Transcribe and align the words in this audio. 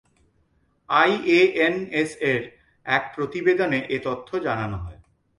আইএএনএসের 0.89 2.41
এক 2.85 3.03
প্রতিবেদনে 3.15 3.79
এ 3.89 3.97
তথ্য 4.03 4.29
জানানো 4.39 4.77
হয়। 4.77 4.99